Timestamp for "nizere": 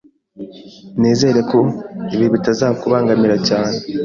0.99-1.39